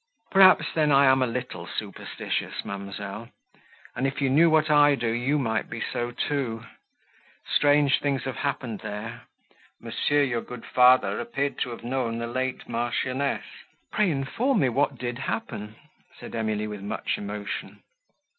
[0.31, 3.29] "Perhaps, then, I am a little superstitious, ma'amselle;
[3.95, 6.65] and, if you knew what I do, you might be so too.
[7.47, 9.27] Strange things have happened there.
[9.79, 13.45] Monsieur, your good father, appeared to have known the late Marchioness."
[13.91, 15.75] "Pray inform me what did happen?"
[16.19, 17.83] said Emily, with much emotion.